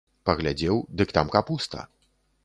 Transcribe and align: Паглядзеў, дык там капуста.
Паглядзеў, 0.27 0.79
дык 1.01 1.13
там 1.17 1.27
капуста. 1.35 1.85